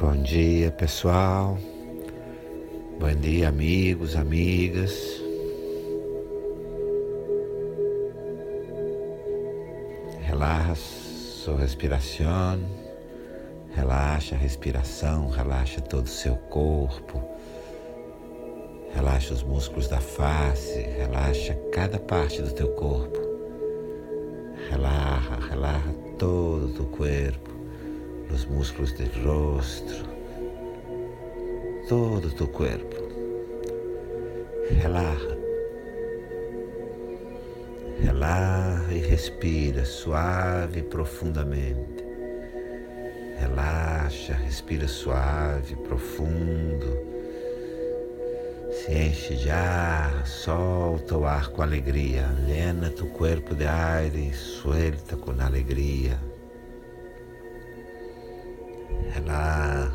[0.00, 1.58] Bom dia, pessoal.
[2.98, 5.22] Bom dia, amigos, amigas.
[10.22, 12.60] Relaxa sua respiração.
[13.74, 17.22] Relaxa a respiração, relaxa todo o seu corpo.
[18.94, 23.20] Relaxa os músculos da face, relaxa cada parte do teu corpo.
[24.70, 27.59] Relaxa, relaxa todo o corpo,
[28.32, 30.04] os músculos do rosto,
[31.88, 32.96] todo o teu corpo.
[34.70, 35.38] Relaxa.
[38.00, 42.04] Relaxa e respira suave e profundamente.
[43.38, 47.10] Relaxa, respira suave, profundo
[48.72, 54.32] se enche de ar, solta o ar com alegria, llena tu corpo de ar e
[54.32, 56.29] suelta com alegria.
[59.12, 59.92] Relaxa,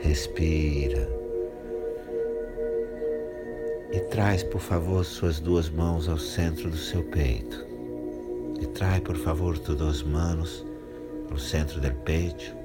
[0.00, 1.08] respira.
[3.92, 7.66] E traz, por favor, suas duas mãos ao centro do seu peito.
[8.60, 10.64] E traz, por favor, tuas duas mãos
[11.30, 12.62] ao centro do peito.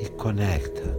[0.00, 0.96] e conecta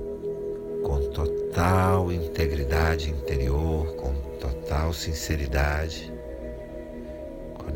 [0.84, 6.12] com total integridade interior, com total sinceridade.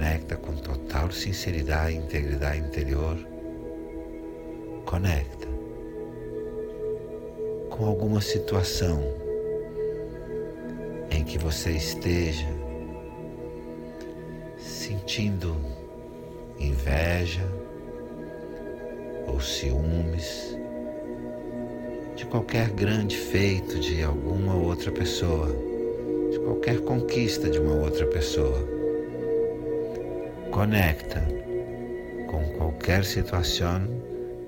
[0.04, 3.18] Conecta com total sinceridade e integridade interior.
[4.86, 5.48] Conecta
[7.70, 9.02] com alguma situação
[11.10, 12.50] em que você esteja
[14.58, 15.56] sentindo
[16.60, 17.48] inveja
[19.26, 20.58] ou ciúmes
[22.18, 25.48] de qualquer grande feito de alguma outra pessoa,
[26.30, 28.83] de qualquer conquista de uma outra pessoa.
[30.54, 31.20] Conecta
[32.28, 33.88] com qualquer situação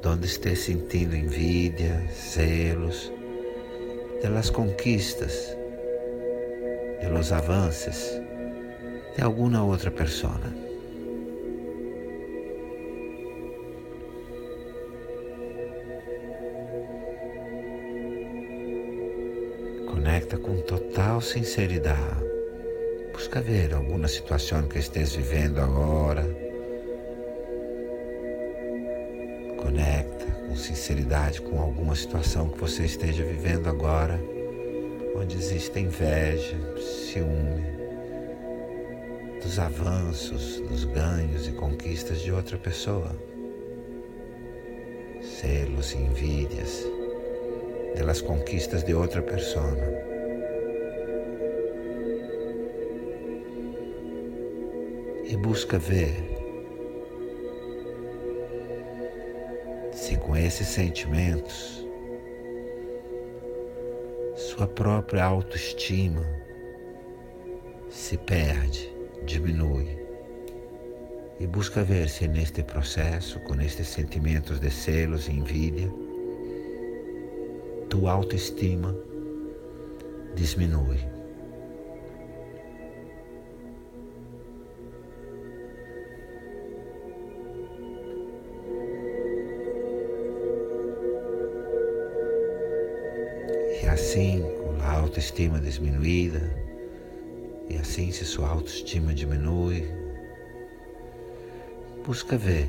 [0.06, 3.12] onde esteja sentindo envidia, celos,
[4.22, 5.58] das conquistas,
[7.02, 8.22] de los avanços
[9.16, 10.40] de alguma outra pessoa.
[19.88, 22.35] Conecta com total sinceridade.
[23.16, 26.22] Busca ver alguma situação que estés vivendo agora.
[29.58, 34.20] Conecta com sinceridade com alguma situação que você esteja vivendo agora,
[35.16, 37.64] onde existe inveja, ciúme,
[39.42, 43.16] dos avanços, dos ganhos e conquistas de outra pessoa,
[45.22, 46.86] celos e envidias
[47.96, 50.15] de las conquistas de outra persona.
[55.36, 56.16] E busca ver
[59.92, 61.86] se com esses sentimentos
[64.34, 66.26] sua própria autoestima
[67.90, 68.90] se perde,
[69.26, 70.00] diminui.
[71.38, 75.92] E busca ver se neste processo, com estes sentimentos de celos e envidia,
[77.90, 78.96] tua autoestima
[80.34, 81.15] diminui.
[93.82, 96.42] E assim, com a autoestima diminuída,
[97.70, 99.86] e assim se sua autoestima diminui,
[102.06, 102.68] busca ver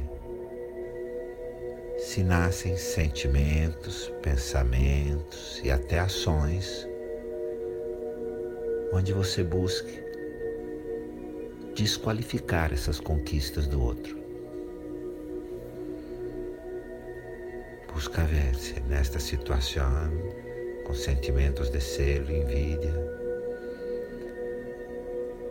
[1.99, 6.87] se nascem sentimentos, pensamentos e até ações
[8.93, 10.03] onde você busque
[11.75, 14.17] desqualificar essas conquistas do outro.
[17.93, 20.11] Busca ver se nesta situação,
[20.87, 22.95] com sentimentos de selo envidia,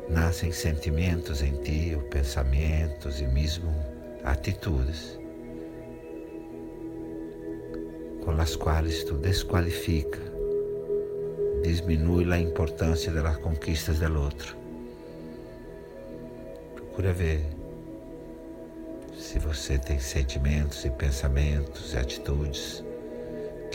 [0.07, 3.69] nascem sentimentos em ti, pensamentos e mesmo
[4.23, 5.19] atitudes
[8.23, 10.19] com as quais tu desqualifica,
[11.61, 14.55] diminui a importância das conquistas do outro.
[16.75, 17.45] Procura ver
[19.19, 22.85] se você tem sentimentos e pensamentos e atitudes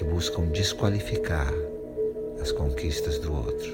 [0.00, 1.52] que buscam desqualificar
[2.40, 3.70] as conquistas do outro.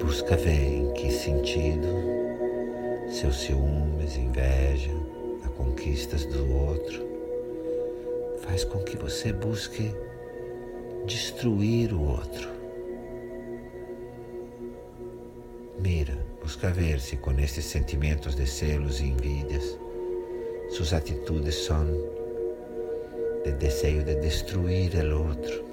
[0.00, 1.86] Busca ver em que sentido
[3.08, 4.90] seus ciúmes, inveja,
[5.44, 7.11] a conquistas do outro
[8.42, 9.94] faz com que você busque
[11.06, 12.50] destruir o outro.
[15.78, 19.78] Mira, busca ver se com estes sentimentos de celos e envidias,
[20.70, 21.86] suas atitudes são
[23.44, 25.64] de desejo de destruir o outro,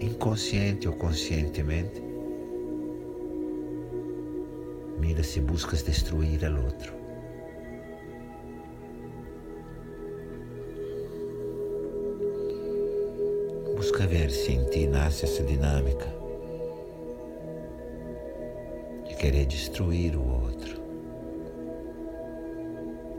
[0.00, 2.02] inconsciente ou conscientemente.
[4.98, 6.99] Mira se buscas destruir o outro.
[14.80, 16.06] Ti nasce essa dinâmica
[19.06, 20.80] de querer destruir o outro,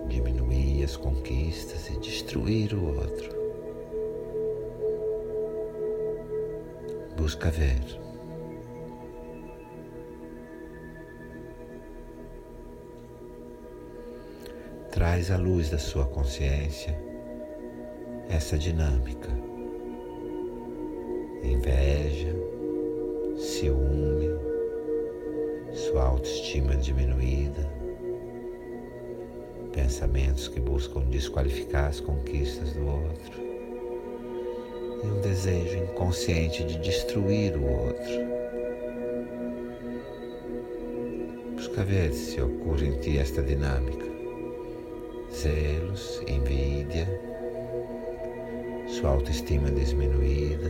[0.08, 3.30] diminuir as conquistas e destruir o outro.
[7.16, 7.80] Busca ver.
[14.90, 17.00] Traz à luz da sua consciência
[18.30, 19.51] essa dinâmica
[21.52, 22.34] inveja,
[23.38, 24.30] ciúme,
[25.74, 27.70] sua autoestima diminuída,
[29.74, 33.42] pensamentos que buscam desqualificar as conquistas do outro
[35.04, 38.32] e um desejo inconsciente de destruir o outro.
[41.56, 44.06] Busca ver se ocorre em ti esta dinâmica.
[45.34, 47.08] Zelos, envidia,
[48.88, 50.70] sua autoestima diminuída,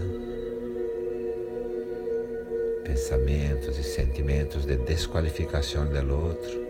[3.01, 6.61] pensamentos e sentimentos de desqualificação do outro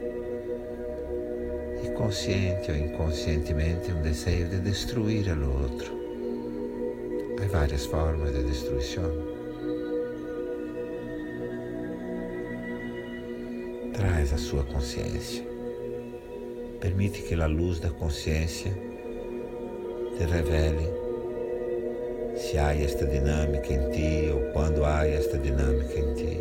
[1.83, 5.91] e consciente ou inconscientemente um desejo de destruir o outro.
[7.37, 9.11] Há várias formas de destruição.
[13.93, 15.43] Traz a sua consciência.
[16.79, 18.71] Permite que a luz da consciência
[20.17, 21.00] te revele
[22.41, 26.39] se há esta dinâmica em ti ou quando há esta dinâmica em ti.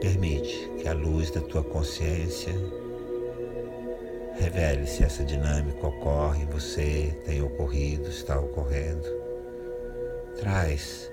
[0.00, 2.52] Permite que a luz da tua consciência
[4.38, 9.08] revele se essa dinâmica ocorre em você, tem ocorrido, está ocorrendo.
[10.38, 11.10] Traz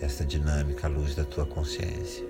[0.00, 2.24] esta dinâmica à luz da tua consciência.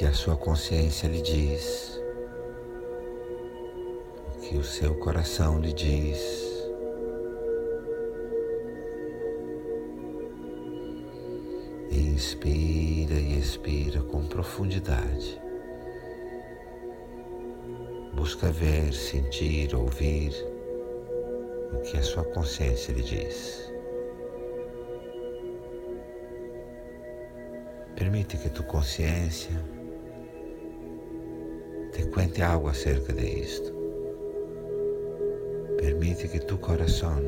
[0.00, 2.00] Que a sua consciência lhe diz,
[4.34, 6.18] o que o seu coração lhe diz.
[11.90, 15.38] Inspira e expira com profundidade.
[18.14, 20.32] Busca ver, sentir, ouvir
[21.74, 23.70] o que a sua consciência lhe diz.
[27.94, 29.79] Permite que tu consciência
[32.00, 33.46] te cuente algo acerca de.
[35.76, 37.20] Permite que tu coração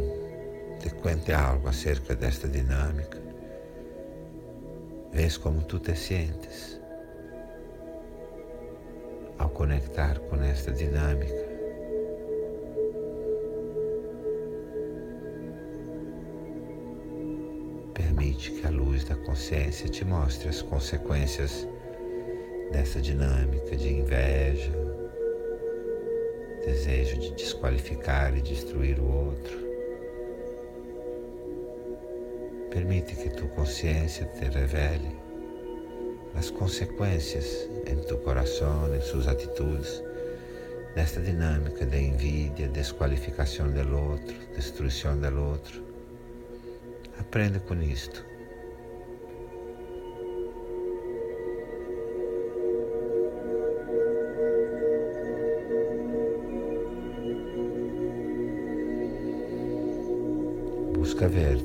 [0.81, 3.19] te cuente algo acerca desta dinâmica.
[5.13, 6.81] Vês como tu te sientes
[9.39, 11.45] ao conectar com esta dinâmica.
[17.93, 21.69] Permite que a luz da consciência te mostre as consequências
[22.73, 24.73] dessa dinâmica de inveja,
[26.65, 29.59] desejo de desqualificar e destruir o outro.
[32.71, 35.15] Permite que tua consciência te revele
[36.35, 40.03] as consequências em tu coração, em suas atitudes,
[40.95, 45.83] desta dinâmica de envidia, desqualificação do outro, destruição do outro.
[47.19, 48.32] Aprenda com isto.
[61.29, 61.59] Ver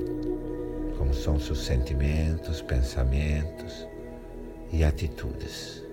[0.98, 3.88] como são seus sentimentos, pensamentos
[4.72, 5.84] e atitudes.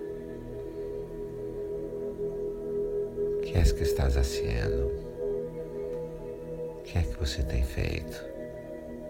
[3.37, 4.91] O que é que estás fazendo?
[6.77, 8.35] O que é que você tem feito?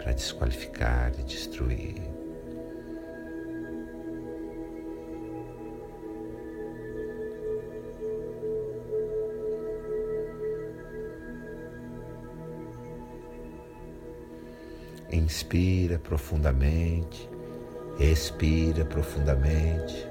[0.06, 2.15] para desqualificar e destruir.
[15.12, 17.30] Inspira profundamente,
[18.00, 20.08] expira profundamente.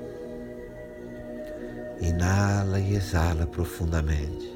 [2.01, 4.53] Inala e exala profundamente.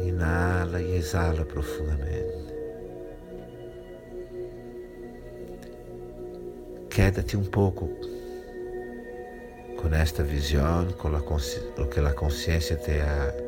[0.00, 2.54] Inala e exala profundamente.
[6.90, 7.88] Queda-te um pouco
[9.76, 12.92] com esta visão, com o que a consciência te,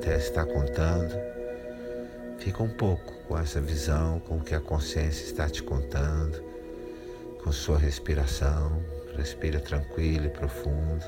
[0.00, 1.37] te está contando.
[2.48, 6.42] Fica um pouco com essa visão, com o que a consciência está te contando,
[7.44, 8.82] com sua respiração.
[9.14, 11.04] Respira tranquilo e profundo.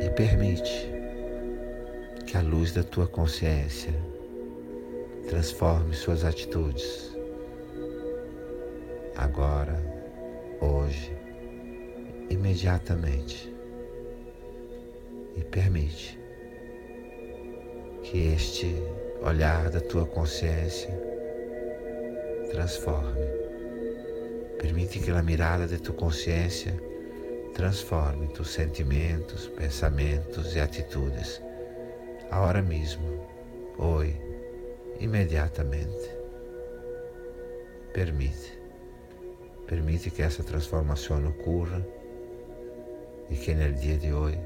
[0.00, 0.90] E permite
[2.26, 3.92] que a luz da tua consciência
[5.28, 7.14] transforme suas atitudes
[9.14, 9.89] agora,
[10.60, 11.16] hoje,
[12.28, 13.52] imediatamente.
[15.36, 16.18] E permite
[18.02, 18.74] que este
[19.22, 20.90] olhar da tua consciência
[22.50, 23.20] transforme.
[24.58, 26.74] Permite que a mirada de tua consciência
[27.54, 31.42] transforme tus sentimentos, pensamentos e atitudes,
[32.30, 33.26] agora mesmo,
[33.78, 34.20] hoje,
[34.98, 36.10] imediatamente.
[37.92, 38.59] Permite.
[39.70, 41.86] Permite que essa transformação ocorra
[43.30, 44.40] e que no dia de hoje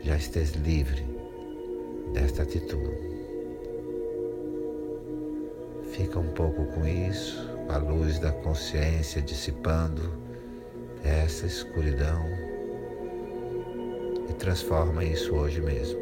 [0.00, 1.04] já estés livre
[2.12, 3.10] desta atitude.
[5.90, 10.12] Fica um pouco com isso, a luz da consciência dissipando
[11.02, 12.24] essa escuridão
[14.28, 16.00] e transforma isso hoje mesmo.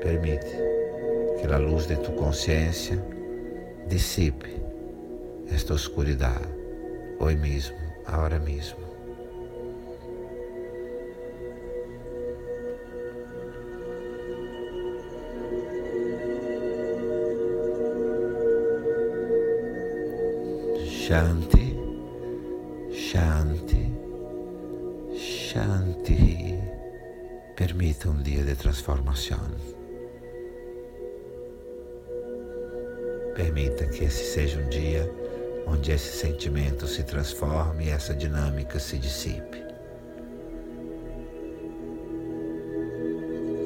[0.00, 0.56] Permite
[1.38, 3.04] que a luz de tua consciência
[3.86, 4.64] dissipe
[5.50, 6.40] esta escuridão
[7.18, 8.78] hoje mesmo, agora mesmo.
[20.86, 21.76] Shanti,
[22.90, 23.92] Shanti,
[25.14, 26.58] Shanti.
[27.54, 29.38] Permita um dia de transformação.
[33.34, 35.23] Permita que esse seja um dia
[35.66, 39.62] onde esse sentimento se transforme e essa dinâmica se dissipe.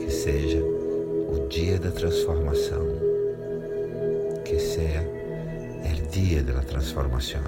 [0.01, 2.87] Que seja o dia da transformação.
[4.45, 5.19] Que seja
[6.11, 7.43] dia da transformação.